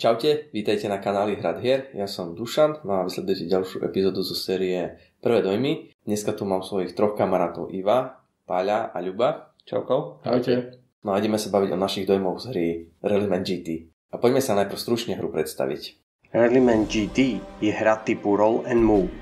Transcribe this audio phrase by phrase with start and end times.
[0.00, 4.32] Čaute, vítajte na kanáli Hrad hier, ja som Dušan, no a vysledujete ďalšiu epizódu zo
[4.32, 5.92] série Prvé dojmy.
[6.08, 9.52] Dneska tu mám svojich troch kamarátov Iva, Páľa a Ľuba.
[9.68, 10.24] Čauko.
[10.24, 10.80] Ahojte.
[11.04, 12.66] No a ideme sa baviť o našich dojmoch z hry
[13.04, 13.92] Rallyman GT.
[14.08, 16.00] A poďme sa najprv stručne hru predstaviť.
[16.32, 19.12] Rallyman GT je hra typu Roll and Move.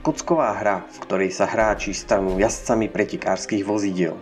[0.00, 4.16] Kocková hra, v ktorej sa hráči stanú jazdcami pretekárskych vozidiel.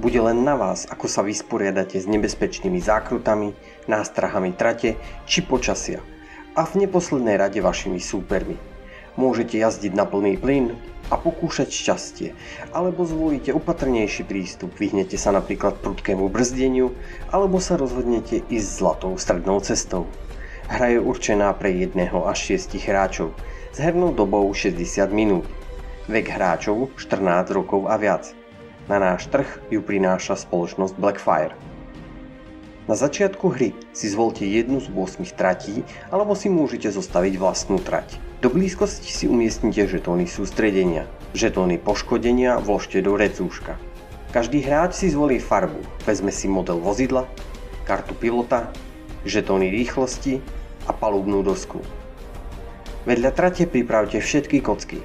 [0.00, 3.52] Bude len na vás, ako sa vysporiadate s nebezpečnými zákrutami,
[3.86, 6.02] nástrahami trate či počasia
[6.52, 8.60] a v neposlednej rade vašimi súpermi.
[9.16, 10.72] Môžete jazdiť na plný plyn
[11.12, 12.28] a pokúšať šťastie,
[12.72, 16.96] alebo zvolíte opatrnejší prístup, vyhnete sa napríklad prudkému brzdeniu,
[17.28, 20.08] alebo sa rozhodnete ísť zlatou strednou cestou.
[20.72, 23.36] Hra je určená pre jedného až 6 hráčov
[23.72, 25.44] s hernou dobou 60 minút.
[26.08, 28.32] Vek hráčov 14 rokov a viac.
[28.88, 31.71] Na náš trh ju prináša spoločnosť Blackfire.
[32.90, 38.18] Na začiatku hry si zvolte jednu z 8 tratí alebo si môžete zostaviť vlastnú trať.
[38.42, 41.06] Do blízkosti si umiestnite žetóny sústredenia.
[41.30, 43.78] Žetóny poškodenia vložte do recúška.
[44.34, 47.30] Každý hráč si zvolí farbu, vezme si model vozidla,
[47.86, 48.74] kartu pilota,
[49.22, 50.42] žetóny rýchlosti
[50.88, 51.78] a palubnú dosku.
[53.06, 54.98] Vedľa trate pripravte všetky kocky,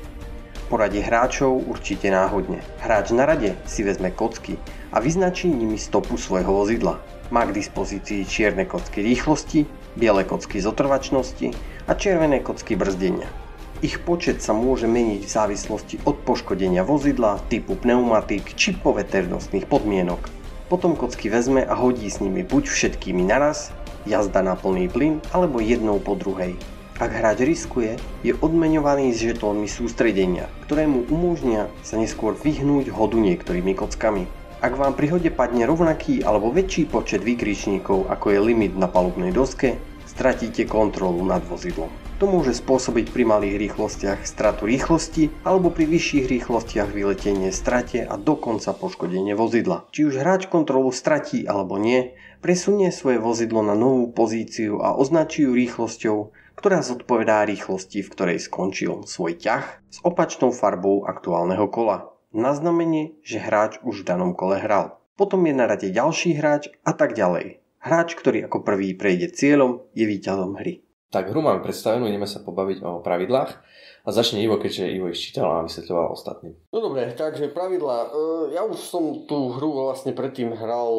[0.67, 2.59] Poradie hráčov určite náhodne.
[2.83, 4.59] Hráč na rade si vezme kocky
[4.91, 6.99] a vyznačí nimi stopu svojho vozidla.
[7.31, 9.63] Má k dispozícii čierne kocky rýchlosti,
[9.95, 11.55] biele kocky zotrvačnosti
[11.87, 13.31] a červené kocky brzdenia.
[13.79, 20.19] Ich počet sa môže meniť v závislosti od poškodenia vozidla, typu pneumatik či poveternostných podmienok.
[20.67, 23.71] Potom kocky vezme a hodí s nimi buď všetkými naraz,
[24.03, 26.59] jazda na plný plyn alebo jednou po druhej.
[26.97, 27.93] Ak hráč riskuje,
[28.25, 34.25] je odmeňovaný s žetónmi sústredenia, ktoré mu umožnia sa neskôr vyhnúť hodu niektorými kockami.
[34.65, 39.29] Ak vám pri hode padne rovnaký alebo väčší počet výkričníkov ako je limit na palubnej
[39.29, 39.77] doske,
[40.09, 41.93] stratíte kontrolu nad vozidlom.
[42.17, 48.17] To môže spôsobiť pri malých rýchlostiach stratu rýchlosti alebo pri vyšších rýchlostiach vyletenie strate a
[48.17, 49.85] dokonca poškodenie vozidla.
[49.93, 55.45] Či už hráč kontrolu stratí alebo nie, presunie svoje vozidlo na novú pozíciu a označí
[55.45, 62.09] ju rýchlosťou, ktorá zodpovedá rýchlosti, v ktorej skončil svoj ťah s opačnou farbou aktuálneho kola.
[62.33, 64.97] Na znamenie, že hráč už v danom kole hral.
[65.15, 67.61] Potom je na rade ďalší hráč a tak ďalej.
[67.77, 70.83] Hráč, ktorý ako prvý prejde cieľom, je víťazom hry.
[71.07, 73.63] Tak hru máme predstavenú, ideme sa pobaviť o pravidlách.
[74.07, 76.55] A začne Ivo, keďže Ivo ich čítal a vysvetľoval ostatným.
[76.71, 78.07] No dobre, takže pravidla.
[78.55, 80.91] Ja už som tú hru vlastne predtým hral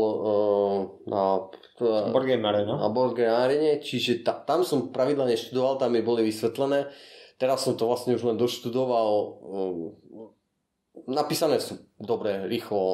[1.08, 1.48] na
[2.12, 2.76] Board Game Arena.
[2.76, 6.92] Na Board Game Arena, čiže ta, tam som pravidla neštudoval, tam mi boli vysvetlené.
[7.40, 9.40] Teraz som to vlastne už len doštudoval.
[11.08, 12.84] Napísané sú dobre, rýchlo.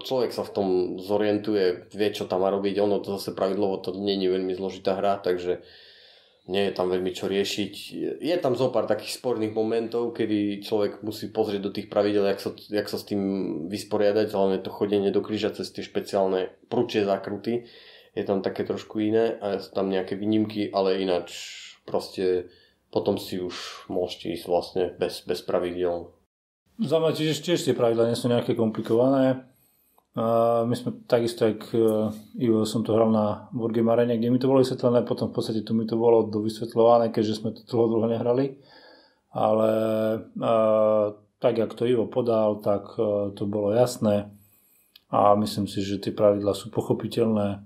[0.00, 2.80] Človek sa v tom zorientuje, vie, čo tam má robiť.
[2.80, 5.60] Ono to zase pravidlovo to nie je veľmi zložitá hra, takže
[6.50, 7.74] nie je tam veľmi čo riešiť.
[8.18, 12.42] Je tam zo pár takých sporných momentov, kedy človek musí pozrieť do tých pravidel, jak
[12.42, 13.22] sa, jak sa s tým
[13.70, 17.70] vysporiadať, hlavne to chodenie do kríža cez tie špeciálne prúčie zakruty.
[18.18, 21.30] Je tam také trošku iné a sú tam nejaké výnimky, ale ináč
[21.86, 22.50] proste
[22.90, 26.10] potom si už môžete ísť vlastne bez, bez pravidel.
[26.82, 29.49] Za mňa tiež, tiež tie pravidla nie sú nejaké komplikované.
[30.66, 31.78] My sme takisto, ak e,
[32.42, 35.62] Ivo som to hral na Wargame Arene, kde mi to bolo vysvetlené, potom v podstate
[35.62, 38.58] tu mi to bolo dovysvetľované, keďže sme to dlho, dlho nehrali.
[39.30, 39.70] Ale
[40.34, 40.50] e,
[41.38, 44.34] tak, jak to Ivo podal, tak e, to bolo jasné
[45.14, 47.62] a myslím si, že tie pravidla sú pochopiteľné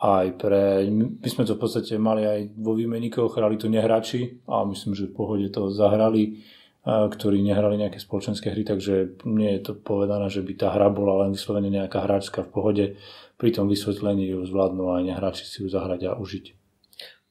[0.00, 4.64] aj pre, my sme to v podstate mali aj vo výmenníkoch, hrali to nehráči a
[4.64, 6.40] myslím, že v pohode to zahrali
[6.86, 11.28] ktorí nehrali nejaké spoločenské hry, takže nie je to povedané, že by tá hra bola
[11.28, 12.84] len vyslovene nejaká hráčska v pohode.
[13.36, 16.44] Pri tom vysvetlení ju zvládnu aj nehráči si ju zahrať a užiť.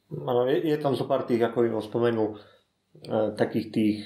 [0.10, 2.38] Áno, je, je tam zo pár tých, ako Ivo spomenul, e,
[3.38, 3.98] takých tých,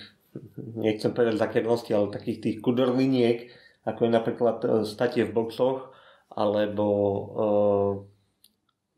[0.79, 3.47] nechcem povedať zakernosti, ale takých tých kudrliniek,
[3.83, 5.91] ako je napríklad e, statie v boxoch,
[6.31, 7.23] alebo e,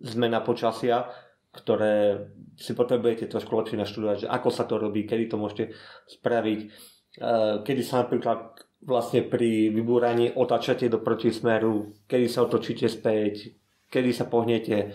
[0.01, 1.09] zmena počasia,
[1.55, 2.27] ktoré
[2.59, 5.71] si potrebujete trošku lepšie naštudovať, že ako sa to robí, kedy to môžete
[6.07, 13.55] spraviť, eh, kedy sa napríklad vlastne pri vybúraní otačate do protismeru, kedy sa otočíte späť,
[13.89, 14.93] kedy sa pohnete,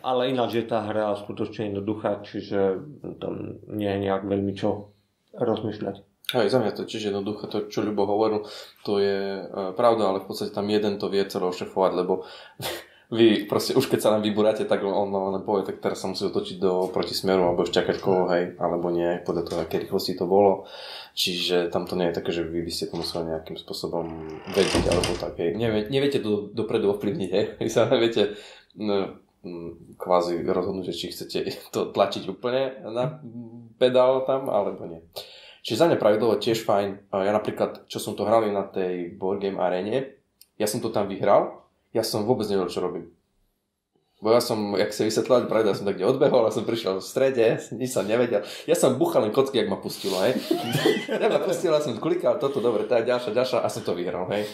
[0.00, 2.80] ale ináč je tá hra skutočne jednoduchá, čiže
[3.20, 4.94] tam nie je nejak veľmi čo
[5.36, 5.96] rozmýšľať.
[6.32, 8.48] Aj za mňa to tiež jednoduché, to čo Ľubo hovoril,
[8.88, 12.24] to je uh, pravda, ale v podstate tam jeden to vie celé ošefovať, lebo
[13.12, 16.24] vy proste už keď sa nám vybúrate, tak on len povie, tak teraz sa musí
[16.24, 20.64] otočiť do protismeru alebo čakať koho, hej, alebo nie, podľa toho, aké rýchlosti to bolo.
[21.12, 24.08] Čiže tam to nie je také, že vy by ste to museli nejakým spôsobom
[24.56, 25.52] vedieť alebo tak, hej.
[25.52, 27.44] Nevie, neviete to dopredu ovplyvniť, hej.
[27.60, 28.32] Vy sa neviete,
[28.80, 29.20] no,
[30.00, 33.20] kvázi rozhodnúť, či chcete to tlačiť úplne na
[33.76, 35.04] pedál tam, alebo nie.
[35.62, 37.12] Čiže za mňa pravidlo tiež fajn.
[37.12, 40.18] Ja napríklad, čo som to hrali na tej Board Game arene,
[40.56, 41.61] ja som to tam vyhral,
[41.92, 43.12] ja som vôbec nevedel, čo robím.
[44.22, 47.02] Bo ja som, jak sa vysvetlil, pravda, ja som tak kde odbehol a som prišiel
[47.02, 48.46] v strede, nič som nevedel.
[48.70, 50.38] Ja som buchal len kocky, jak ma pustilo, hej.
[51.10, 54.46] ja ma pustila, som klikal toto, dobre, tá ďalšia, ďalšia a som to vyhral, hej.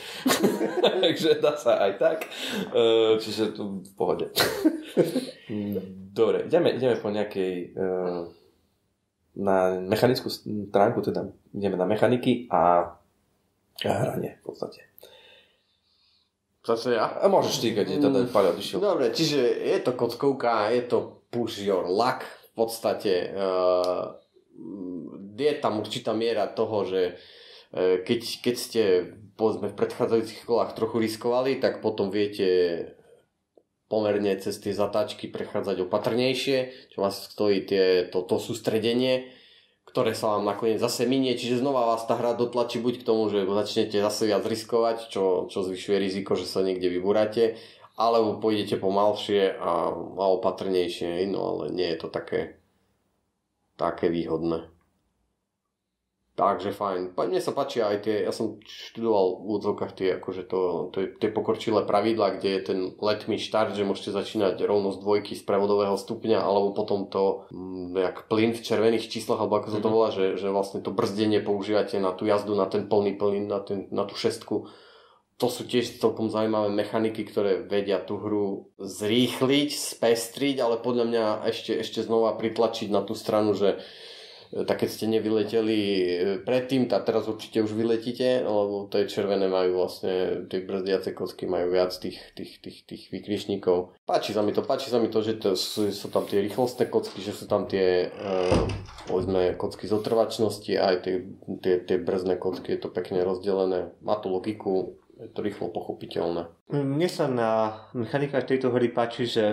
[1.05, 2.19] Takže dá sa aj tak.
[2.73, 4.32] Uh, čiže tu v pohode.
[6.17, 8.25] dobre, ideme, ideme po nejakej uh,
[9.37, 12.96] na mechanickú stránku, teda ideme na mechaniky a
[13.85, 14.88] hranie v podstate.
[16.69, 17.17] Zase ja?
[17.17, 18.29] A môžeš ty, keď je teda mm.
[18.29, 18.76] Paľo odišiel.
[18.85, 23.32] Dobre, čiže je to kockovka, je to push your luck v podstate.
[23.32, 24.20] Uh,
[25.32, 28.82] je tam určitá miera toho, že uh, keď, keď ste
[29.41, 32.85] povedzme v predchádzajúcich kolách trochu riskovali, tak potom viete
[33.88, 39.32] pomerne cez tie zatáčky prechádzať opatrnejšie, čo vás stojí tie, to, to sústredenie
[39.99, 43.27] ktoré sa vám nakoniec zase minie, čiže znova vás tá hra dotlačí buď k tomu,
[43.35, 47.59] že začnete zase viac riskovať, čo, čo zvyšuje riziko, že sa niekde vyburáte,
[47.99, 52.62] alebo pôjdete pomalšie a, a opatrnejšie, no ale nie je to také,
[53.75, 54.71] také výhodné.
[56.38, 57.19] Takže fajn.
[57.19, 61.35] Mne sa páčia aj tie, ja som študoval v úvodzovkách tie, akože to, to, tie
[61.35, 65.43] pokorčilé pravidla, kde je ten let me štart, že môžete začínať rovno z dvojky z
[65.43, 69.90] prevodového stupňa, alebo potom to mm, jak plyn v červených číslach, alebo ako sa to
[69.90, 69.94] mhm.
[69.99, 73.58] volá, že, že vlastne to brzdenie používate na tú jazdu, na ten plný plyn, na,
[73.58, 74.70] ten, na tú šestku.
[75.43, 81.25] To sú tiež celkom zaujímavé mechaniky, ktoré vedia tú hru zrýchliť, spestriť, ale podľa mňa
[81.50, 83.82] ešte, ešte znova pritlačiť na tú stranu, že
[84.49, 86.05] tak keď ste nevyleteli e,
[86.41, 91.69] predtým, tak teraz určite už vyletíte, lebo tie červené majú vlastne, tie brzdiace kocky majú
[91.77, 94.00] viac tých, tých, tých, tých vykrišníkov.
[94.09, 96.89] Páči sa mi to, páči sa mi to, že to sú, sú tam tie rýchlostné
[96.89, 98.65] kocky, že sú tam tie, uh,
[99.05, 101.15] povedzme, kocky z otrvačnosti, aj tie,
[101.61, 106.49] tie, tie brzdné kocky, je to pekne rozdelené, má to logiku, je to rýchlo pochopiteľné.
[106.73, 109.45] Mne sa na mechanikách tejto hry páči, že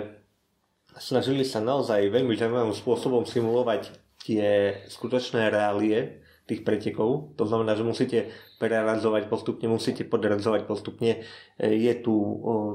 [0.96, 7.38] snažili sa naozaj veľmi zaujímavým spôsobom simulovať tie skutočné reálie tých pretekov.
[7.38, 8.18] To znamená, že musíte
[8.58, 11.22] preradzovať postupne, musíte podradzovať postupne.
[11.58, 12.14] E, je tu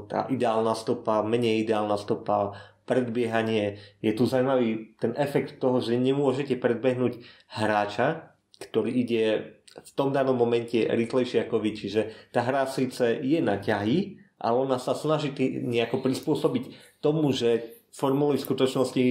[0.08, 3.80] tá ideálna stopa, menej ideálna stopa, predbiehanie.
[4.04, 7.20] Je tu zaujímavý ten efekt toho, že nemôžete predbehnúť
[7.52, 9.24] hráča, ktorý ide
[9.72, 11.70] v tom danom momente rýchlejšie ako vy.
[11.72, 12.00] Čiže
[12.34, 15.32] tá hra síce je na ťahy, ale ona sa snaží
[15.64, 19.04] nejako prispôsobiť tomu, že formuly v skutočnosti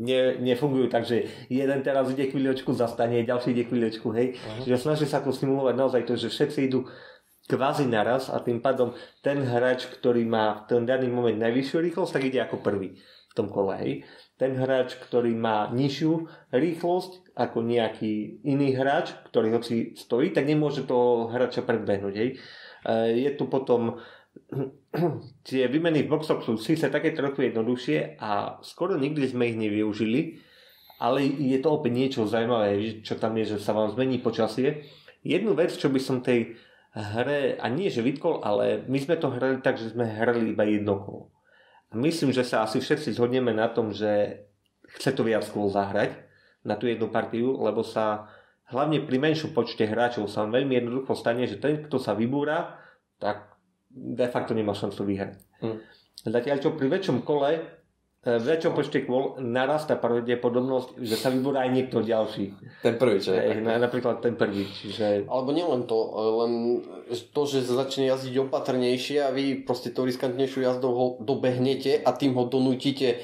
[0.00, 4.32] ne, nefungujú tak, že jeden teraz ide chvíľočku, zastane, ďalší ide chvíľočku, hej.
[4.32, 4.64] Uh-huh.
[4.64, 6.88] Čiže snaží sa to stimulovať naozaj to, že všetci idú
[7.44, 12.12] kvázi naraz a tým pádom ten hráč, ktorý má v ten daný moment najvyššiu rýchlosť,
[12.16, 13.92] tak ide ako prvý v tom kole, hej.
[14.40, 16.12] Ten hráč, ktorý má nižšiu
[16.56, 22.30] rýchlosť ako nejaký iný hráč, ktorý hoci stojí, tak nemôže toho hráča predbehnúť, hej.
[22.84, 24.00] E, je tu potom
[25.48, 30.40] tie výmeny v boxoch sú síce také trochu jednoduchšie a skoro nikdy sme ich nevyužili,
[31.02, 34.86] ale je to opäť niečo zaujímavé, čo tam je, že sa vám zmení počasie.
[35.26, 36.54] Jednu vec, čo by som tej
[36.94, 40.62] hre, a nie že vytkol, ale my sme to hrali tak, že sme hrali iba
[40.68, 41.22] jedno kolo.
[41.92, 44.44] A myslím, že sa asi všetci zhodneme na tom, že
[44.96, 46.12] chce to viac kôl zahrať
[46.62, 48.28] na tú jednu partiu, lebo sa
[48.70, 52.80] hlavne pri menšom počte hráčov sa veľmi jednoducho stane, že ten, kto sa vybúra,
[53.20, 53.51] tak
[53.92, 55.36] de facto nemá šancu vyhrať.
[55.60, 55.78] Hmm.
[56.22, 57.60] Zatiaľ čo pri väčšom kole, e,
[58.38, 62.56] v väčšom počte kôl narastá pravdepodobnosť, že sa vyborá aj niekto ďalší.
[62.80, 63.60] Ten prvý, čo je.
[63.60, 64.64] Napríklad ten prvý.
[64.64, 65.26] Čiže...
[65.26, 65.98] Alebo nielen to,
[66.44, 66.52] len
[67.10, 72.38] to, že začne jazdiť opatrnejšie a vy proste to riskantnejšiu jazdou ho dobehnete a tým
[72.38, 73.20] ho donútite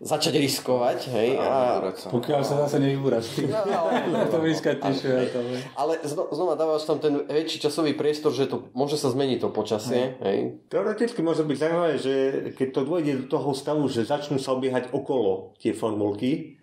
[0.00, 1.40] začať riskovať, hej.
[1.40, 1.92] A, a...
[2.12, 3.40] Pokiaľ sa zase nevybúraš.
[3.48, 8.68] No, ale, to vyskať ale, ale znova dávaš tam ten väčší časový priestor, že to
[8.76, 10.60] môže sa zmeniť to počasie, hej.
[10.68, 12.14] Teoreticky môže byť zaujímavé, že
[12.54, 16.60] keď to dôjde do toho stavu, že začnú sa obiehať okolo tie formulky,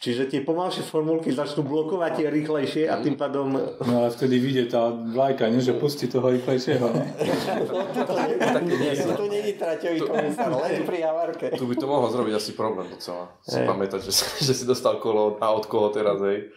[0.00, 3.52] Čiže tie pomalšie formulky začnú blokovať tie rýchlejšie a tým pádom...
[3.84, 5.60] No ale vtedy vyjde tá vlajka, nie?
[5.60, 6.88] že pustí toho rýchlejšieho.
[9.20, 11.52] to není traťový komisár, len pri havarke.
[11.52, 13.28] Tu by to mohlo zrobiť asi problém docela.
[13.44, 16.48] Si pamätať, že, že si dostal kolo a od koho teraz, hej.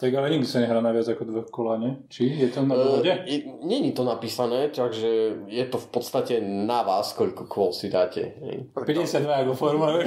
[0.00, 1.92] Tak ale nikdy sa nehrá na viac ako dvoch kola, nie?
[2.08, 3.04] Či je to na dohode?
[3.04, 8.32] Uh, Není to napísané, takže je to v podstate na vás, koľko kôl si dáte.
[8.72, 9.92] 52 ako forma,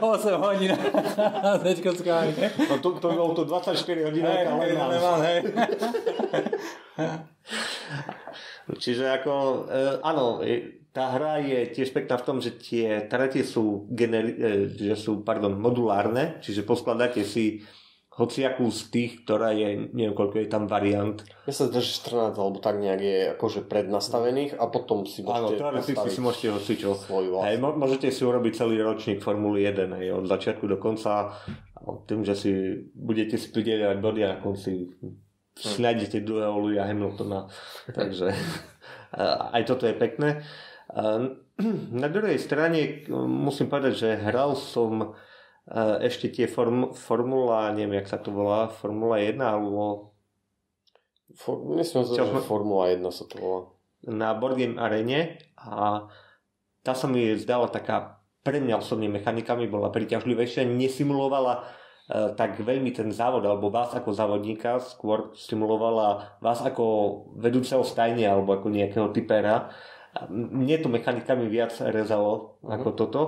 [0.00, 2.32] 8 hodín s nečkockami.
[2.64, 4.72] No to, to bolo to 24 hodín, ale hej,
[5.20, 5.38] hej,
[8.80, 9.34] Čiže ako,
[9.68, 14.38] e, áno, e, tá hra je tiež pekná v tom, že tie trate sú, generi-
[14.38, 17.66] e, že sú pardon, modulárne, čiže poskladáte si
[18.20, 21.16] hociakú z tých, ktorá je, neviem koľko je tam variant.
[21.48, 25.48] Ja sa zdá, že 14 alebo tak nejak je akože prednastavených a potom si Áno,
[25.48, 26.90] môžete teoreticky si môžete hocičo.
[27.40, 31.32] Hej, môžete si urobiť celý ročník Formuly 1 hej, od začiatku do konca
[31.80, 32.52] a tým, že si
[32.92, 34.92] budete si prideliať body a na konci
[35.56, 37.48] snájdete druhého Louisa Hamiltona.
[37.96, 38.36] Takže
[39.56, 40.44] aj toto je pekné.
[42.02, 45.12] Na druhej strane musím povedať, že hral som
[46.00, 50.10] ešte tie form, Formula, neviem, jak sa to volá, Formula 1 alebo
[51.30, 53.60] For, myslím, že Čo Formula 1 sa to volá.
[54.10, 56.08] na Board Game Arene a
[56.82, 61.62] tá sa mi zdala taká pre mňa osobne mechanikami bola priťažlivejšia, nesimulovala e,
[62.34, 66.84] tak veľmi ten závod alebo vás ako závodníka, skôr stimulovala vás ako
[67.36, 69.68] vedúceho stajne alebo ako nejakého typera.
[70.32, 73.22] Mne to mechanikami viac rezalo ako toto.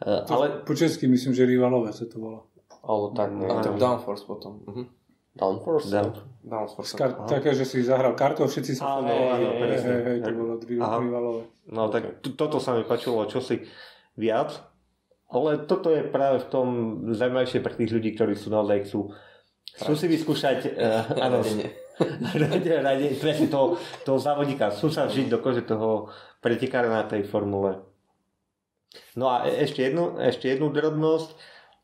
[0.00, 2.40] E, ale Ale po česky myslím, že rivalové sa to volá.
[2.80, 3.46] Alebo tak, A ne?
[3.60, 4.64] tak Downforce potom.
[4.64, 4.84] Mhm.
[5.30, 5.86] Downforce?
[5.94, 6.10] Down.
[6.42, 6.92] Downforce.
[6.98, 11.42] Kar- také, že si zahral kartou, všetci sa Hej, hej, hej, to bolo rivalové.
[11.70, 13.62] No tak toto sa mi páčilo čosi
[14.18, 14.58] viac,
[15.30, 16.66] ale toto je práve v tom
[17.14, 19.14] zaujímavejšie pre tých ľudí, ktorí sú naozaj chcú,
[19.78, 21.68] chcú si vyskúšať uh, áno, Radenie.
[22.50, 26.10] rade, rade, presne toho, toho závodníka, chcú sa vžiť do kože toho
[26.42, 27.89] pretekára na tej formule.
[29.14, 31.30] No a e- ešte jednu, ešte jednu drobnosť,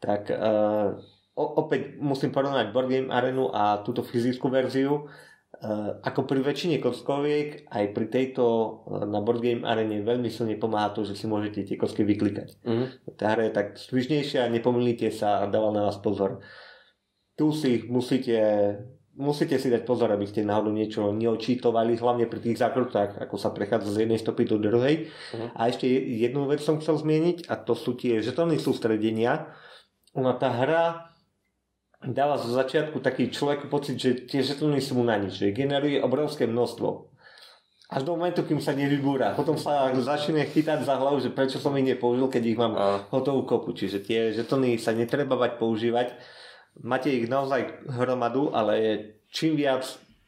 [0.03, 0.99] tak uh,
[1.37, 5.07] opäť musím porovnať Board Game Arenu a túto fyzickú verziu.
[5.57, 10.61] Uh, ako pri väčšine kockoviek, aj pri tejto uh, na Board Game Arene veľmi silne
[10.61, 12.61] pomáha to, že si môžete tie kocky vyklikať.
[12.61, 12.85] Mhm.
[13.17, 16.45] Tá hra je tak svižnejšia, nepomýlite sa a dáva na vás pozor.
[17.37, 18.37] Tu si musíte,
[19.17, 23.51] musíte si dať pozor, aby ste náhodou niečo neočítovali, hlavne pri tých zákrutách, ako sa
[23.51, 25.09] prechádza z jednej stopy do druhej.
[25.35, 25.47] Mhm.
[25.57, 29.51] A ešte jednu vec som chcel zmieniť a to sú tie žetóny sústredenia.
[30.13, 31.13] Ona tá hra
[32.05, 36.45] dáva zo začiatku taký človek pocit, že tie žetóny sú na nič, že generuje obrovské
[36.45, 37.17] množstvo.
[37.87, 39.39] Až do momentu, kým sa nevybúra.
[39.39, 43.07] Potom sa začne chytať za hlavu, že prečo som ich nepoužil, keď ich mám A,
[43.15, 43.79] hotovú kopu.
[43.79, 46.19] Čiže tie žetóny sa netreba bať používať.
[46.83, 48.99] Máte ich naozaj hromadu, ale
[49.33, 49.85] čím viac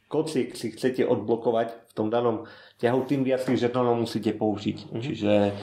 [0.09, 2.49] kociek si chcete odblokovať v tom danom
[2.81, 4.89] ťahu, tým viac tých žetónov musíte použiť.
[4.89, 5.53] Čiže e,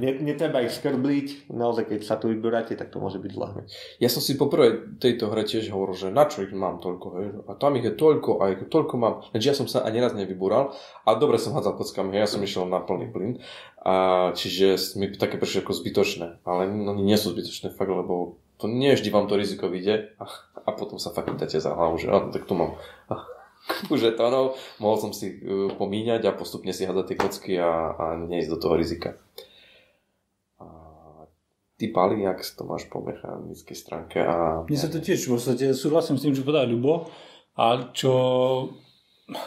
[0.00, 1.52] ne, netreba ich skrbliť.
[1.52, 3.68] Naozaj, keď sa tu vyberáte, tak to môže byť zlé.
[4.00, 7.06] ja som si po prvej tejto hre tiež hovoril, že na čo ich mám toľko,
[7.20, 7.26] hej?
[7.44, 10.16] a tam ich je toľko, a ich toľko mám, lenže ja som sa ani raz
[10.16, 10.72] nevybúral
[11.04, 13.32] a dobre som hádzal kockami, ja som išiel na plný plyn,
[13.84, 18.70] a čiže mi také prišli ako zbytočné, ale oni nie sú zbytočné fakt, lebo to
[18.70, 20.14] nie vždy vám to riziko vyjde.
[20.18, 20.24] A,
[20.64, 22.78] a potom sa fakt chytáte za hlavu, že áno, tak tu mám.
[23.88, 28.50] Žetónov, mohol som si uh, pomíňať a postupne si hádať tie kocky a, a neísť
[28.52, 29.16] do toho rizika.
[30.60, 30.68] A
[31.80, 35.72] ty Pali, jak to máš po mechanickej stránke a Mne sa to tiež v podstate
[35.72, 37.08] súhlasím s tým, čo povedal Ľubo,
[37.56, 38.12] a čo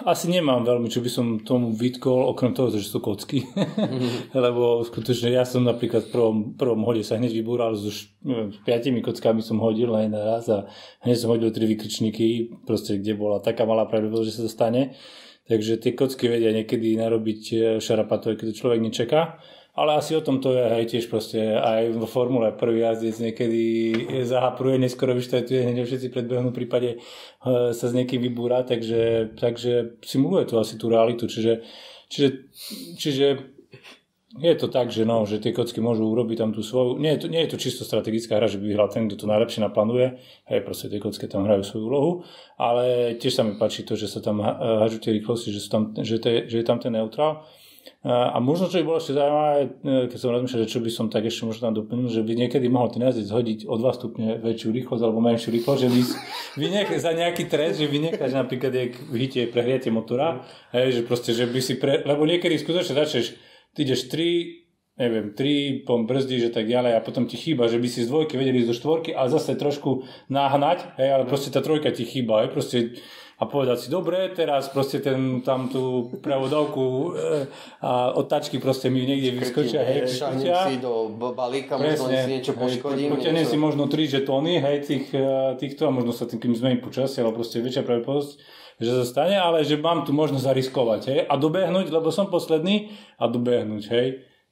[0.09, 3.45] asi nemám veľmi, čo by som tomu vytkol, okrem toho, že sú kocky.
[4.33, 8.49] Lebo skutočne ja som napríklad v prvom, prvom hode sa hneď vybúral, so š- neviem,
[8.49, 10.65] s piatimi kockami som hodil len raz a
[11.05, 14.81] hneď som hodil tri vykričníky, proste kde bola taká malá pravdepodobnosť, že sa to stane.
[15.45, 19.37] Takže tie kocky vedia niekedy narobiť eh, šarapatové, keď to človek nečaká.
[19.77, 22.49] Ale asi o tom to je aj tiež proste aj vo formule.
[22.57, 23.61] Prvý jazdec niekedy
[24.25, 26.97] zahapruje, neskoro vyštartuje, hneď všetci predbehnú, v prípade e,
[27.77, 31.61] sa s niekým vybúra, takže, takže simuluje to asi tú realitu, čiže,
[32.09, 32.29] čiže,
[32.97, 33.27] čiže
[34.37, 37.19] je to tak, že, no, že tie kocky môžu urobiť tam tú svoju, nie je
[37.21, 40.17] to, nie je to čisto strategická hra, že by vyhral ten, kto to najlepšie naplánuje,
[40.49, 42.11] hej, proste tie kocky tam hrajú svoju úlohu,
[42.57, 45.69] ale tiež sa mi páči to, že sa tam ha- hažú tie rýchlosti, že, sú
[45.69, 47.45] tam, že, to je, že je tam ten neutrál.
[48.07, 49.67] A možno, čo by bolo ešte zaujímavé, e,
[50.07, 52.71] keď som rozmýšľal, že čo by som tak ešte možno tam doplnil, že by niekedy
[52.71, 56.01] mohol ten jazdec hodiť o 2 stupne väčšiu rýchlosť alebo menšiu rýchlosť, že vy,
[56.61, 60.99] vy nech, za nejaký trest, že vy necháš napríklad, jak v hite prehriate motora, hej,
[60.99, 63.35] že proste, že by si pre, lebo niekedy skutočne začneš,
[63.75, 67.77] ty ideš 3, neviem, 3, pom brzdíš a tak ďalej a potom ti chýba, že
[67.77, 71.53] by si z dvojky vedeli ísť do štvorky a zase trošku nahnať, hej, ale proste
[71.53, 72.77] tá trojka ti chýba, hej, proste
[73.37, 77.09] a povedať si, dobre, teraz proste ten, tam tú pravodavku e,
[77.85, 80.65] a otáčky proste mi niekde vyskočia, hej, vyskočia.
[80.65, 83.13] si do balíka, možno si niečo poškodím.
[83.13, 86.81] Potiahnem si možno 3 žetóny, hej, tých, e, týchto a možno sa tým kým zmení
[86.81, 88.31] počasie, ale proste väčšia pravdepodobnosť,
[88.81, 92.89] že sa stane, ale že mám tu možnosť zariskovať, hej, a dobehnúť, lebo som posledný
[93.21, 94.07] a dobehnúť, hej.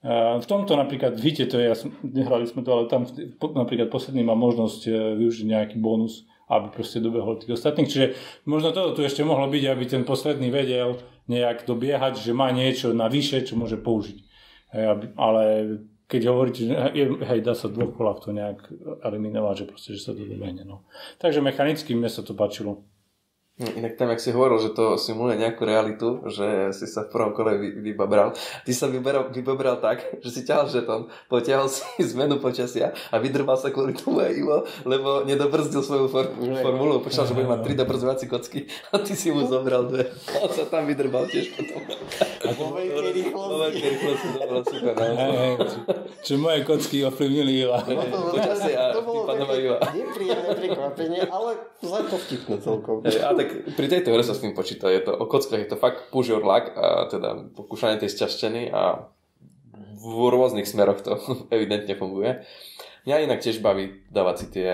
[0.06, 3.10] A v tomto napríklad, vidíte, to ja som, nehrali sme to, ale tam
[3.42, 7.90] napríklad posledný má možnosť e, využiť nejaký bonus aby proste dobehol tých ostatných.
[7.90, 8.08] Čiže
[8.46, 12.94] možno toto tu ešte mohlo byť, aby ten posledný vedel nejak dobiehať, že má niečo
[12.94, 14.18] navyše, čo môže použiť.
[14.78, 15.44] Hej, aby, ale
[16.06, 18.62] keď hovoríte, že hej, dá sa dvoch kolách to nejak
[19.02, 20.62] eliminovať, že proste, že sa to dobehne.
[20.62, 20.86] No.
[21.18, 22.86] Takže mechanicky mne sa to páčilo.
[23.56, 27.16] No, inak tam, ak si hovoril, že to simuluje nejakú realitu, že si sa v
[27.16, 28.36] prvom kole vy, vybabral,
[28.68, 33.56] ty sa vyberal, vybabral tak, že si ťahal žeton, potiahol si zmenu počasia a vydrbal
[33.56, 37.80] sa kvôli tomu aj Ivo, lebo nedobrzdil svoju for, formulu, počal, že bude mať tri
[37.80, 40.12] dobrzdovací kocky a ty si mu zobral dve.
[40.36, 41.80] A sa tam vydrbal tiež potom.
[42.44, 44.28] A vo veľkej rýchlosti.
[44.68, 44.94] Super.
[45.00, 46.44] No.
[46.44, 47.80] Moje kocky ovplyvnili Iva.
[48.36, 49.78] Počasie a aj Iva.
[49.92, 51.52] nepríjemné prekvapenie, ale
[51.82, 52.96] za to vtipné celkom.
[53.02, 54.88] Hej, a tak pri tejto hre sa s tým počíta.
[54.94, 59.10] Je to o kockách, je to fakt luck a teda pokúšanie tej sťažčeny a
[59.96, 61.18] v rôznych smeroch to
[61.56, 62.46] evidentne funguje.
[63.06, 64.72] Mňa inak tiež baví dávať si tie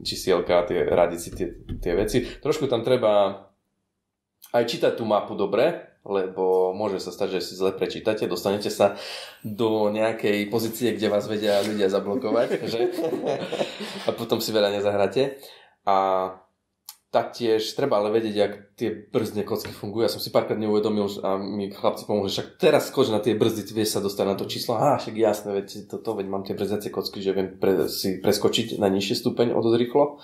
[0.00, 1.46] čísielka, tie, radiť si tie,
[1.78, 2.24] tie veci.
[2.24, 3.46] Trošku tam treba
[4.50, 8.96] aj čítať tú mapu dobre, lebo môže sa stať, že si zle prečítate, dostanete sa
[9.44, 12.80] do nejakej pozície, kde vás vedia ľudia zablokovať, že?
[14.08, 15.36] a potom si veľa nezahráte.
[15.84, 15.96] A
[17.10, 20.06] taktiež treba ale vedieť, jak tie brzdné kocky fungujú.
[20.06, 23.66] Ja som si párkrát neuvedomil a mi chlapci pomôžu, však teraz skoč na tie brzdy,
[23.74, 24.78] vieš sa dostať na to číslo.
[24.78, 28.78] Á, však jasné, veď toto, veď mám tie brzdiace kocky, že viem pre, si preskočiť
[28.78, 30.22] na nižší stupeň o dosť rýchlo.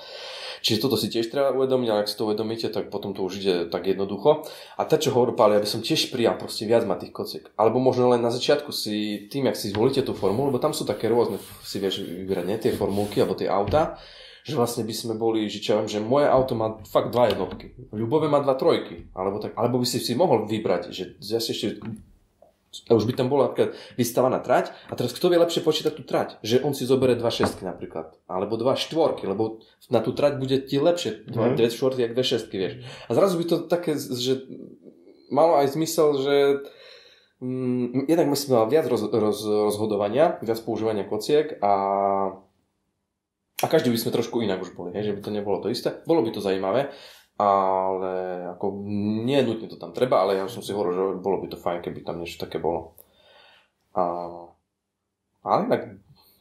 [0.67, 3.39] Čiže toto si tiež treba uvedomiť, ale ak si to uvedomíte, tak potom to už
[3.39, 4.43] ide tak jednoducho.
[4.75, 7.55] A tá, čo hovorí Páli, aby som tiež prijal proste viac má tých kociek.
[7.55, 10.83] Alebo možno len na začiatku si tým, ak si zvolíte tú formulu, lebo tam sú
[10.83, 12.59] také rôzne, si vieš vybrať?
[12.59, 13.95] Tie formulky alebo tie auta
[14.47, 17.27] že vlastne by sme boli, že čo ja viem, že moje auto má fakt dva
[17.35, 17.75] jednotky.
[17.91, 19.11] Ľubové má dva trojky.
[19.11, 21.83] Alebo, tak, alebo by si si mohol vybrať, že ja si ešte
[22.89, 26.03] a už by tam bola napríklad vystavaná trať a teraz kto vie lepšie počítať tú
[26.05, 26.37] trať?
[26.45, 30.61] Že on si zoberie dva šestky napríklad, alebo dva štvorky, lebo na tú trať bude
[30.67, 31.57] ti lepšie dva, mm.
[31.57, 32.75] dve štvorky, jak dve šestky, vieš.
[33.09, 34.45] A zrazu by to také, že
[35.33, 36.35] malo aj zmysel, že
[37.41, 41.73] mm, jednak myslím mal viac roz, roz, rozhodovania, viac používania kociek a
[43.57, 45.89] a každý by sme trošku inak už boli, hej, že by to nebolo to isté.
[46.05, 46.93] Bolo by to zaujímavé,
[47.37, 48.13] ale
[48.57, 48.81] ako
[49.29, 51.85] nie nutne to tam treba, ale ja som si hovoril, že bolo by to fajn,
[51.85, 52.97] keby tam niečo také bolo.
[53.93, 54.03] A,
[55.45, 55.83] ale inak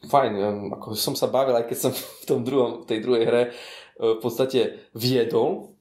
[0.08, 0.32] fajn,
[0.72, 3.50] ako som sa bavil, aj keď som v tom druhom, tej druhej hre e,
[4.16, 5.76] v podstate viedol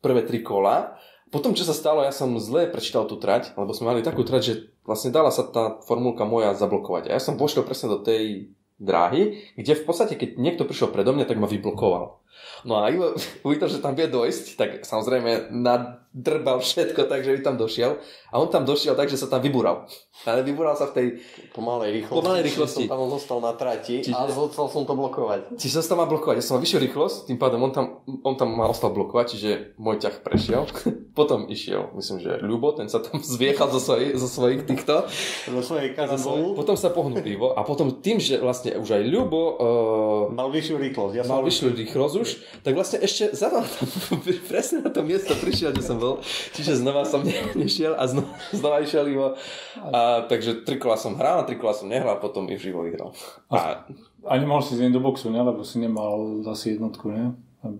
[0.00, 0.96] prvé tri kola.
[1.28, 4.42] Potom, čo sa stalo, ja som zle prečítal tú trať, lebo sme mali takú trať,
[4.44, 4.54] že
[4.86, 7.10] vlastne dala sa tá formulka moja zablokovať.
[7.10, 11.10] A ja som pošiel presne do tej dráhy, kde v podstate, keď niekto prišiel predo
[11.12, 12.23] mňa, tak ma vyblokoval.
[12.64, 13.12] No a Ivo
[13.46, 18.00] uvidel, že tam vie dojsť, tak samozrejme nadrbal všetko, takže by tam došiel.
[18.34, 19.86] A on tam došiel tak, že sa tam vybúral.
[20.26, 21.06] Ale vybúral sa v tej
[21.54, 22.18] pomalej rýchlosti.
[22.18, 22.84] Pomalej rýchlosti.
[22.86, 24.14] Som tam zostal na trati Čiže...
[24.14, 25.54] a zostal som to blokovať.
[25.54, 26.40] Čiže zostal ma blokovať.
[26.40, 27.86] Ja som mal vyššiu rýchlosť, tým pádom on tam,
[28.26, 30.66] on tam ma ostal blokovať, čiže môj ťah prešiel.
[31.18, 35.06] Potom išiel, myslím, že Ľubo, ten sa tam zviechal zo, svoj, zo svojich týchto.
[35.46, 36.58] Zo svojej kazanbolu.
[36.58, 40.74] Potom sa pohnul Ivo a potom tým, že vlastne už aj Ľubo uh, mal vyššiu
[40.78, 41.14] rýchlosť.
[41.20, 43.68] Ja mal vyššiu rýchlosť už, tak vlastne ešte za tam
[44.50, 46.24] presne na to miesto prišiel, kde som bol.
[46.56, 49.36] Čiže znova som ne, nešiel a znova, znova išiel Ivo.
[49.78, 53.12] A, takže tri kola som hral, a tri kola som nehral, potom i Ivo vyhral.
[53.52, 53.84] A,
[54.24, 55.44] a nemohol si znieť do boxu, ne?
[55.44, 57.36] Lebo si nemal asi jednotku, ne?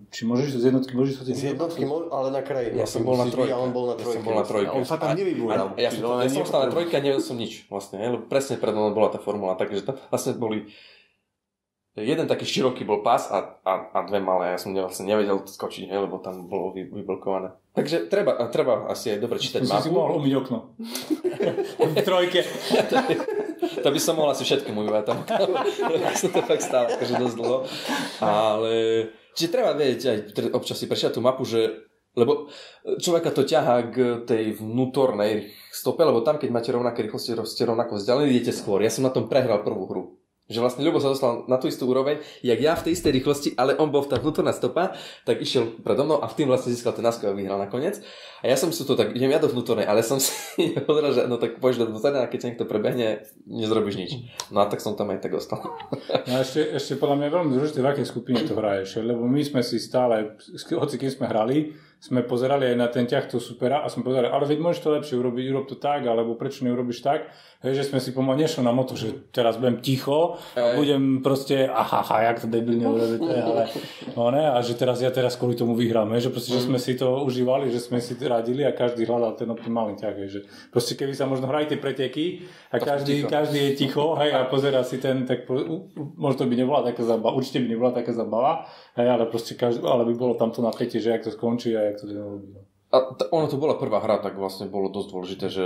[0.09, 2.73] Či môžeš z jednotky, môžeš sa Z jednotky, ale na kraji.
[2.73, 3.53] Ja, som bol na trojke.
[3.53, 4.17] Ja on bol na trojke.
[4.17, 4.69] Ja som bol na trojke.
[4.73, 5.77] On sa tam nevybúral.
[5.77, 8.73] Ja, ja, ja som stal na trojke a nevedel som nič vlastne, lebo presne pred
[8.73, 10.73] mnou bola tá formula, takže tam vlastne boli
[11.95, 14.55] jeden taký široký bol pás a, a, a dve malé.
[14.55, 17.55] Ja som vlastne nevedel skočiť, hej, lebo tam bolo vy, vyblokované.
[17.75, 19.83] Takže treba, treba asi aj dobre čítať mapu.
[19.83, 20.57] si mohol umyť okno.
[21.95, 22.43] v trojke.
[23.83, 25.17] to by som mohol asi všetkým umývať tam.
[26.19, 27.57] som to fakt stále akože dosť dlho.
[28.23, 28.73] Ale
[29.35, 30.17] Čiže treba vedieť aj
[30.55, 31.83] občas si prečítať tú mapu, že
[32.15, 32.47] lebo
[33.03, 37.99] človeka to ťahá k tej vnútornej stope, lebo tam, keď máte rovnaké rýchlosti, ste rovnako
[37.99, 38.79] vzdialení, idete skôr.
[38.79, 40.03] Ja som na tom prehral prvú hru.
[40.45, 43.49] Že vlastne Ľubo sa dostal na tú istú úroveň, jak ja v tej istej rýchlosti,
[43.57, 44.93] ale on bol v tá vnútorná stopa,
[45.25, 47.97] tak išiel predo mnou a v tým vlastne získal ten náskok a vyhral nakoniec.
[48.45, 50.37] A ja som si to tak, idem ja do vnútornej, ale som si
[50.85, 54.11] povedal, že no tak pôjdeš do vnútornej a keď sa niekto prebehne, nezrobíš nič.
[54.53, 55.65] No a tak som tam aj tak ostal.
[56.29, 59.41] No a ešte, ešte podľa mňa veľmi dôležité, v akej skupine to hraješ, lebo my
[59.41, 63.81] sme si stále, hoci keď sme hrali, sme pozerali aj na ten ťah toho supera
[63.81, 67.01] a sme pozerali, ale veď môžeš to lepšie urobiť, urob to tak, alebo prečo neurobíš
[67.01, 67.33] tak.
[67.65, 71.65] Hej, že sme si pomaly nešli na moto, že teraz budem ticho a budem proste,
[71.65, 73.65] aha, aha jak to debilne urobiť, ale
[74.13, 76.77] no ne, a že teraz ja teraz kvôli tomu vyhrám, hej, že proste, že sme
[76.77, 80.39] si to užívali, že sme si radili a každý hľadal ten optimálny ťah, hej, že
[80.69, 84.85] proste keby sa možno hrali tie preteky a každý, každý je ticho, hej, a pozera
[84.85, 85.49] si ten, tak
[85.97, 90.05] možno by nebola taká zabava, určite by nebola taká zabava, hej, ale proste každý, ale
[90.05, 92.05] by bolo tam to napätie, že jak to skončí jak to.
[92.09, 92.41] No.
[92.91, 95.65] A t- ono to bola prvá hra, tak vlastne bolo dosť dôležité, že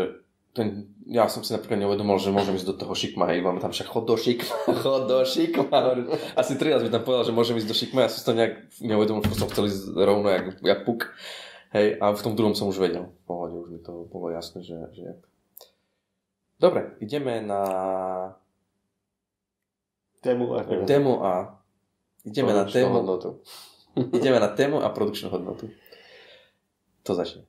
[0.50, 3.70] ten, ja som si napríklad neuvedomil, že môžem ísť do toho šikma, hej, máme tam
[3.70, 5.80] však chod do šikma, chod do šikma.
[6.34, 8.34] Asi tri raz mi tam povedal, že môžem ísť do šikma, ja som si to
[8.34, 11.14] nejak neuvedomil, že som chcel ísť rovno, jak, jak puk.
[11.70, 13.14] Hej, a v tom druhom som už vedel.
[13.14, 15.20] V pohode, už mi to bolo jasné, že, že jak.
[16.58, 17.62] Dobre, ideme na
[20.20, 21.64] Tému a tému a
[22.28, 23.40] ideme na tému, hodnotu.
[23.96, 25.72] ideme na tému a produkčnú hodnotu.
[27.04, 27.44] To začne.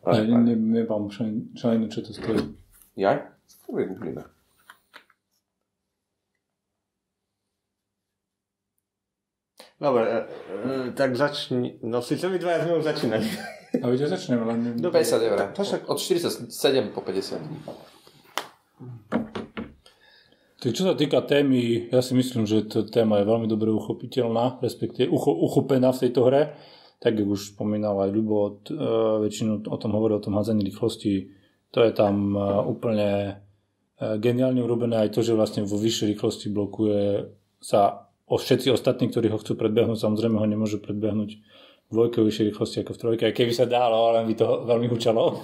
[0.00, 2.56] Ja ne, ne, nemám čo, čo iné, čo to stojí.
[2.96, 3.36] Ja?
[3.66, 4.24] To vygooglíme.
[9.80, 10.18] Dobre, e,
[10.88, 11.78] e, tak začni.
[11.82, 13.24] No síce my dvaja sme už začínali.
[13.80, 14.76] A viete, začneme len...
[14.76, 15.38] No, 50 eur.
[15.56, 16.52] To však- Od 47
[16.90, 17.40] po 50.
[20.60, 24.60] Tak čo sa týka témy, ja si myslím, že tá téma je veľmi dobre uchopiteľná,
[24.60, 26.52] respektíve ucho, uchopená v tejto hre.
[27.00, 30.60] Tak, jak už spomínal aj Ľubo, t- e, väčšinu o tom hovoril, o tom hádzaní
[30.68, 31.32] rýchlosti.
[31.72, 33.40] To je tam e, úplne
[33.96, 39.08] e, geniálne urobené aj to, že vlastne vo vyššej rýchlosti blokuje sa o všetci ostatní,
[39.08, 41.40] ktorí ho chcú predbehnúť, samozrejme ho nemôžu predbehnúť
[41.90, 45.42] dvojke vyššej rýchlosti ako v trojke, aj keby sa dalo, ale by to veľmi hučalo.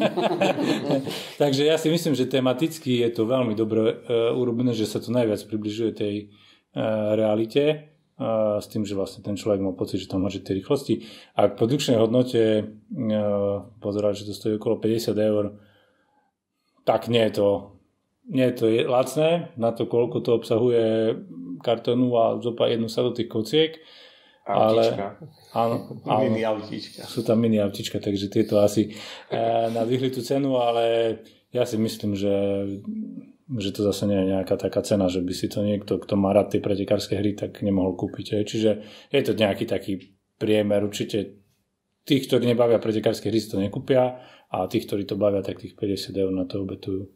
[1.43, 5.11] Takže ja si myslím, že tematicky je to veľmi dobre uh, urobené, že sa to
[5.11, 7.91] najviac približuje tej uh, realite
[8.23, 11.03] uh, s tým, že vlastne ten človek má pocit, že tam môže tej rýchlosti.
[11.35, 15.45] A k produkčnej hodnote uh, pozerať, že to stojí okolo 50 eur,
[16.87, 17.77] tak nie je to
[18.27, 21.15] nie je to lacné na to, koľko to obsahuje
[21.63, 23.79] kartónu a zopa jednu sa do tých kociek.
[24.47, 25.19] Autička.
[25.59, 27.03] Áno, Mini áno, autíčka.
[27.03, 28.95] sú tam mini autička, takže tieto asi
[29.27, 29.43] e,
[29.75, 31.19] nadvihli tú cenu, ale
[31.51, 32.35] ja si myslím, že,
[33.59, 36.31] že to zase nie je nejaká taká cena, že by si to niekto, kto má
[36.31, 38.39] rád tie pretekárske hry, tak nemohol kúpiť.
[38.39, 38.45] hej.
[38.47, 38.71] Čiže
[39.11, 40.87] je to nejaký taký priemer.
[40.87, 41.43] Určite
[42.07, 45.75] tých, ktorí nebavia pretekárske hry, si to nekúpia a tých, ktorí to bavia, tak tých
[45.75, 47.11] 50 eur na to obetujú.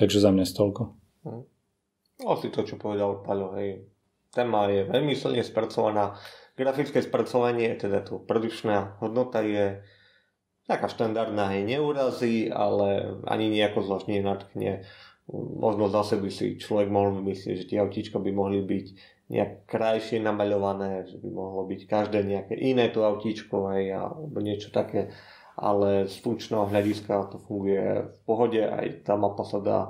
[0.00, 0.96] Takže za mňa stolko.
[2.24, 3.84] Asi to, čo povedal Paľo, hej.
[4.30, 6.14] Téma je veľmi silne spracovaná.
[6.54, 9.82] Grafické spracovanie, teda tu produčná hodnota je
[10.70, 14.86] taká štandardná, hej, neurazí, ale ani nejako zvlášť nenatkne.
[15.34, 18.86] Možno zase by si človek mohol vymyslieť, že tie autíčka by mohli byť
[19.30, 24.70] nejak krajšie namaľované, že by mohlo byť každé nejaké iné to autíčko, hej, alebo niečo
[24.70, 25.10] také.
[25.58, 29.80] Ale z funkčného hľadiska to funguje v pohode, aj tá mapa sa dá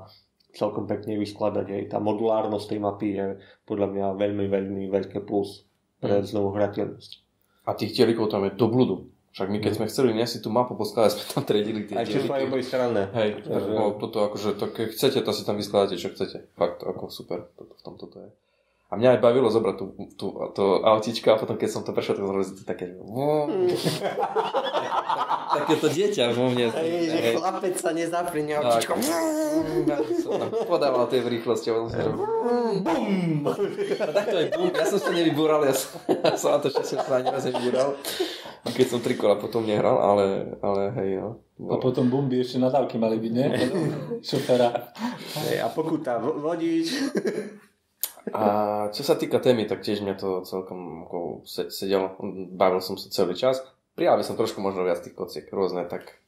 [0.54, 1.66] celkom pekne vyskladať.
[1.70, 1.82] Hej.
[1.90, 3.26] Tá modulárnosť tej mapy je
[3.66, 5.66] podľa mňa veľmi, veľmi veľké plus
[6.00, 7.10] pre znovu hrateľnosť.
[7.68, 8.96] A tých dielikov tam je do bludu.
[9.30, 12.06] Však my keď sme chceli niesť si tú mapu poskladať, sme tam triedili tie Aj
[12.06, 13.06] čo sú aj boli stranné.
[13.14, 16.50] Hej, tak, Takže- no, toto akože, to, keď chcete, to si tam vyskladáte, čo chcete.
[16.58, 18.30] Fakt, ako super, toto, v tom toto je.
[18.90, 19.86] A mňa aj bavilo zobrať tú,
[20.18, 22.98] tú, to autíčko a potom keď som to prešiel, tak zrazu to také, že...
[25.50, 26.74] Takéto dieťa vo mne.
[26.74, 27.38] Hej.
[27.38, 28.98] chlapec sa nezapri Tak.
[30.18, 32.10] Som tam podával tie v rýchlosti a potom som že
[32.82, 33.46] bum!
[33.46, 34.70] A takto aj bum.
[34.74, 35.94] Ja som to nevybúral, ja som,
[36.26, 37.94] ja som na to šťastie sa ani raz nevybúral.
[38.66, 41.46] I keď som tri kola potom nehral, ale, ale hej, no.
[41.70, 43.46] A potom bomby ešte nadávky mali byť, ne?
[44.18, 44.90] Šoféra.
[45.46, 46.90] Hej, a pokuta vo- vodič.
[48.30, 48.44] A
[48.92, 52.20] čo sa týka témy, tak tiež mňa to celkom ako se- sedelo.
[52.52, 53.64] Bavil som sa celý čas.
[53.96, 56.20] Prijal by som trošku možno viac tých kociek, rôzne, tak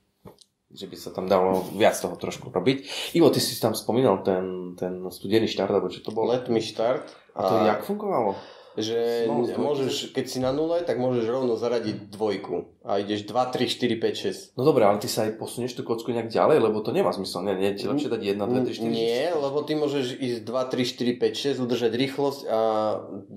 [0.73, 3.13] že by sa tam dalo viac toho trošku robiť.
[3.13, 6.33] Ivo, ty si tam spomínal ten, ten studený štart, alebo čo to bolo?
[6.33, 7.05] Letný štart.
[7.37, 8.37] A to jak fungovalo?
[8.73, 12.73] Že Small môžeš, keď si na nule, tak môžeš rovno zaradiť dvojku.
[12.89, 14.59] A ideš 2, 3, 4, 5, 6.
[14.59, 17.45] No dobré, ale ty sa aj posunieš tú kocku nejak ďalej, lebo to nemá zmysel.
[17.45, 20.73] Nie, nie, ti lepšie dať 1, 2, 3, 4, Nie, lebo ty môžeš ísť 2,
[20.73, 22.61] 3, 4, 5, 6, udržať rýchlosť, a,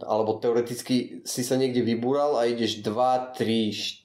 [0.07, 4.04] alebo teoreticky si sa niekde vybúral a ideš 2, 3,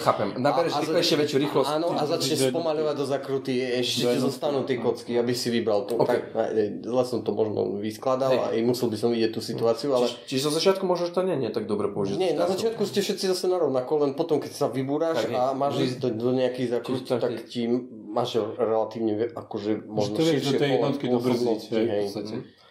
[0.00, 1.68] Chápem, nabereš rýchlejšie väčšiu rýchlosť.
[1.76, 6.00] Áno, a začneš spomaľovať do zakruty, ešte ti zostanú tie kocky, aby si vybral to.
[6.00, 6.08] Ok.
[6.08, 8.40] Tak, zle som to možno vyskladal Hej.
[8.40, 10.08] a aj musel by som vidieť tú situáciu, ale...
[10.08, 12.16] Čiže, čiže zo začiatku možno, že to nie, nie je tak dobre použiť.
[12.16, 15.36] Nie, na začiatku ste všetci zase na rovnako, len potom, keď sa je.
[15.36, 17.68] a máš ísť do, do nejakých zakrut, Čiže to tak ti
[18.16, 21.76] máš relatívne akože možno širšie pole pôsobnosti,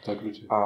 [0.05, 0.45] Tak určite.
[0.53, 0.59] A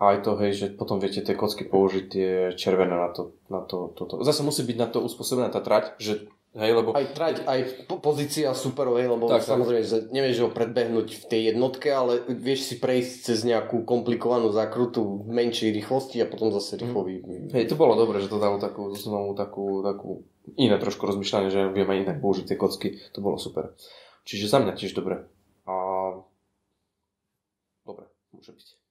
[0.00, 3.92] aj to, hej, že potom viete tie kocky použiť, tie červené na to, na to,
[3.92, 4.24] toto.
[4.24, 8.00] Zase musí byť na to uspôsobená tá trať, že hej, lebo Aj trať, aj po-
[8.00, 12.24] pozícia superov, hej, lebo Tak, tak, samozrejme, že nevieš ho predbehnúť v tej jednotke, ale
[12.32, 17.20] vieš si prejsť cez nejakú komplikovanú zákrutu v menšej rýchlosti a potom zase rýchlo vy...
[17.52, 20.24] hej, to bolo dobre, že to dalo takú, znovu takú, takú
[20.56, 23.76] iné trošku rozmýšľanie, že vieme inak použiť tie kocky, to bolo super.
[24.24, 25.28] Čiže za mňa tiež dobre.
[25.68, 25.74] A...
[27.86, 28.85] Dobre, môže byť.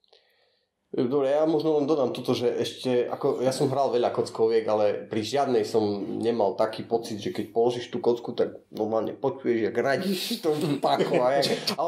[0.95, 5.03] Dobre, ja možno len dodám toto, že ešte, ako ja som hral veľa kockoviek, ale
[5.11, 5.83] pri žiadnej som
[6.23, 11.19] nemal taký pocit, že keď položíš tú kocku, tak normálne počuješ, jak radíš to páko
[11.19, 11.83] a, a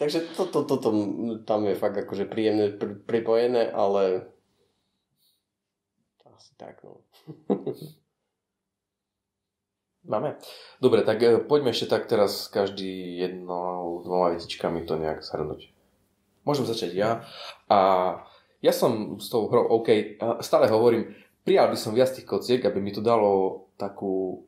[0.00, 0.88] Takže toto, toto
[1.44, 4.32] tam je fakt akože príjemne pri, pripojené, ale
[6.24, 7.04] asi tak, no.
[10.08, 10.40] Máme?
[10.80, 15.79] Dobre, tak e, poďme ešte tak teraz každý jednou, dvoma vetičkami to nejak zhrnúť.
[16.44, 17.10] Môžem začať ja.
[17.68, 17.78] A
[18.60, 21.12] ja som s tou hrou OK, stále hovorím,
[21.44, 24.44] prijal by som viac tých kociek, aby mi to dalo takú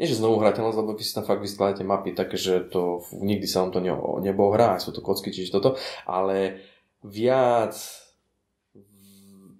[0.00, 3.44] nie že znovu hrateľnosť, lebo vy si tam fakt vyskladáte mapy také, že to nikdy
[3.44, 3.92] sa vám to ne,
[4.24, 5.76] nebolo hrá, sú to kocky, čiže toto,
[6.08, 6.64] ale
[7.04, 7.76] viac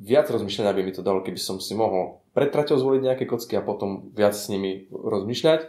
[0.01, 3.61] viac rozmýšľania by mi to dalo, keby som si mohol pred traťou zvoliť nejaké kocky
[3.61, 5.69] a potom viac s nimi rozmýšľať.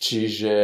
[0.00, 0.54] Čiže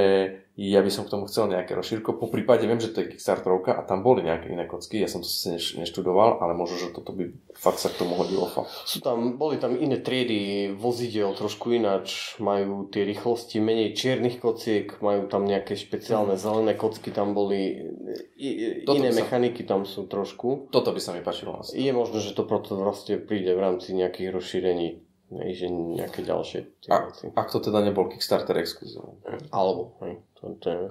[0.56, 2.16] ja by som k tomu chcel nejaké rozšírko.
[2.16, 4.96] Po prípade viem, že to je Kickstarterovka a tam boli nejaké iné kocky.
[4.96, 8.16] Ja som to si neš- neštudoval, ale možno, že toto by fakt sa k tomu
[8.16, 8.48] hodilo.
[8.88, 14.96] Sú tam, boli tam iné triedy vozidel, trošku ináč, majú tie rýchlosti, menej čiernych kociek,
[15.04, 17.92] majú tam nejaké špeciálne zelené kocky, tam boli
[18.40, 20.72] i, Toto iné mechaniky tam sú trošku.
[20.72, 21.76] Toto by sa mi páčilo asi.
[21.76, 26.60] Je možné, že to proto vlastne príde v rámci nejakých rozšírení, hej, že nejaké ďalšie
[26.84, 27.26] tie A, veci.
[27.34, 29.18] ak to teda nebol Kickstarter exkluzív.
[29.50, 30.82] Alebo, hej, to, to je...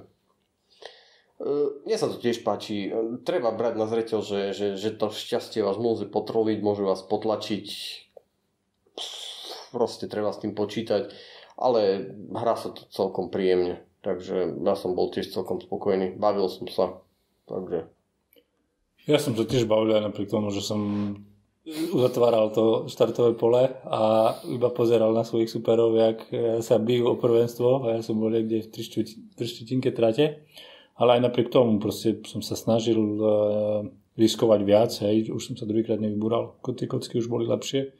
[1.36, 2.88] Uh, mne sa to tiež páči.
[3.28, 7.68] Treba brať na zreteľ, že, že, že to šťastie vás môže potroliť, môže vás potlačiť.
[9.72, 11.12] Proste treba s tým počítať.
[11.56, 13.84] Ale hrá sa to celkom príjemne.
[14.00, 16.16] Takže ja som bol tiež celkom spokojný.
[16.16, 17.00] Bavil som sa.
[17.44, 17.88] Takže
[19.06, 20.80] Ja som sa tiež bavil aj napriek tomu, že som
[21.66, 27.18] uzatváral to štartové pole a iba pozeral na svojich superov, jak eh, sa bijú o
[27.18, 28.70] prvenstvo a ja som bol niekde v
[29.34, 30.46] trištutinke trate.
[30.96, 33.84] Ale aj napriek tomu proste som sa snažil uh,
[34.16, 37.92] riskovať viac, hej, už som sa druhýkrát nevybúral, tie kocky už boli lepšie.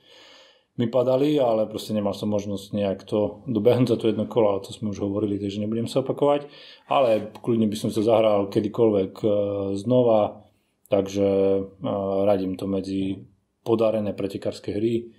[0.81, 4.65] Mi padali, ale proste nemal som možnosť nejak to dobehnúť za to jedno kolo, ale
[4.65, 6.49] to sme už hovorili, takže nebudem sa opakovať.
[6.89, 9.33] Ale kľudne by som sa zahral kedykoľvek eh,
[9.77, 10.49] znova,
[10.89, 11.29] takže
[11.69, 13.29] uh, radím to medzi
[13.67, 15.11] podarené pretekárske hry,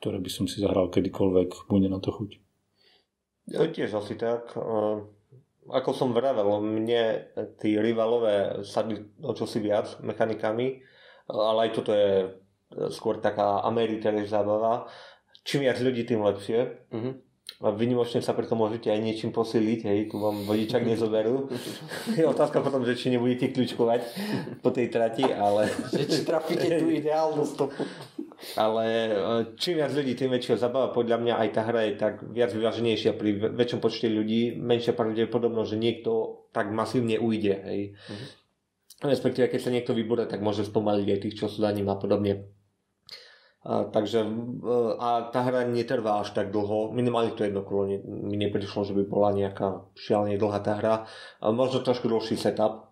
[0.00, 2.30] ktoré by som si zahral kedykoľvek, bude na to chuť.
[3.52, 4.56] Ja tiež asi tak.
[4.56, 4.96] eh,
[5.70, 10.82] Ako som vravel, mne tí rivalové sadli o čosi viac mechanikami,
[11.30, 12.32] ale aj toto je
[12.90, 14.88] skôr taká Ameritariš zábava.
[15.46, 16.90] Čím viac ľudí, tým lepšie.
[16.90, 17.10] Mhm.
[17.60, 21.52] A vynimočne sa preto môžete aj niečím posiliť, hej, tu vám vodičak nezoberú.
[22.16, 24.00] Je otázka potom, že či nebudete kľúčkovať
[24.64, 25.68] po tej trati, ale...
[25.92, 27.84] že či trafíte tú ideálnu stopu.
[28.56, 29.12] Ale e,
[29.60, 30.88] čím viac ľudí, tým väčšia zabava.
[30.88, 34.96] Podľa mňa aj tá hra je tak viac vyváženejšia pri vä- väčšom počte ľudí, menšia
[34.96, 36.10] pravdepodobnosť, že niekto
[36.56, 37.54] tak masívne ujde.
[37.60, 37.80] Hej.
[39.04, 42.00] Respektíve, keď sa niekto vybúra, tak môže spomaliť aj tých, čo sú za ním a
[42.00, 42.48] podobne.
[43.60, 48.00] A, takže e, a tá hra netrvá až tak dlho, minimálne to jedno kolo ne,
[48.00, 51.04] mi neprišlo, že by bola nejaká šialene dlhá tá hra.
[51.44, 52.90] A možno trošku dlhší setup,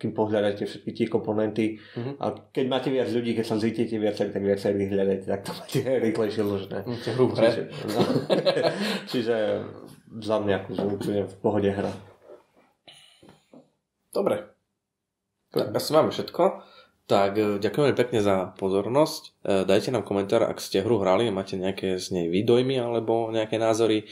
[0.00, 1.76] kým pohľadáte všetky tie komponenty.
[1.96, 2.12] Mhm.
[2.20, 5.80] A keď máte viac ľudí, keď sa zítete viacej, tak viacej vyhľadáte, tak to máte
[6.08, 6.78] rýchlejšie ložené.
[6.88, 7.48] Máte hru v hre.
[7.52, 8.00] Čiže, no,
[9.12, 9.36] čiže
[10.24, 11.92] za mňa akože úplne v pohode hra.
[14.12, 14.36] Dobre.
[15.52, 16.42] Tak asi máme všetko.
[17.08, 19.22] Tak e, ďakujem pekne za pozornosť.
[19.40, 23.56] E, Dajte nám komentár, ak ste hru hrali, máte nejaké z nej výdojmy alebo nejaké
[23.56, 24.04] názory,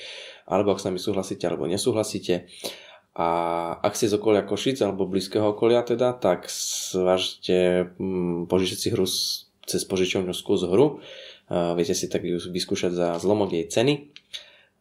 [0.49, 2.49] alebo ak s nami súhlasíte alebo nesúhlasíte.
[3.13, 3.29] A
[3.85, 9.05] ak ste z okolia Košic alebo blízkeho okolia teda, tak zvážte mm, požičať si hru
[9.69, 11.05] cez požičovňu skús hru.
[11.53, 14.09] E, Viete si tak ju vyskúšať za zlomok jej ceny.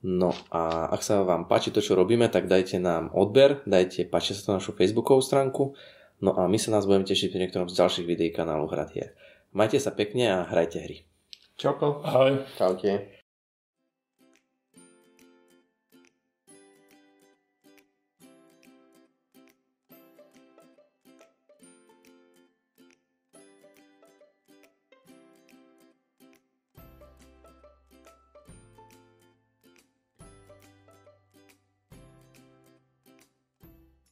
[0.08, 4.38] No a ak sa vám páči to, čo robíme, tak dajte nám odber, dajte, páči
[4.38, 5.76] sa to na našu facebookovú stránku,
[6.20, 9.16] no a my sa nás budeme tešiť pri niektorom z ďalších videí kanálu Hrad hier.
[9.56, 11.08] Majte sa pekne a hrajte hry.
[11.56, 12.04] Čoko.
[12.04, 12.44] Ahoj.
[12.60, 13.15] Čaute.